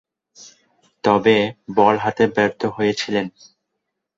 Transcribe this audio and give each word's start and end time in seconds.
তবে, 1.03 1.35
বল 1.75 1.95
হাতে 1.97 2.23
ব্যর্থ 2.35 2.61
হয়েছিলেন। 2.67 3.25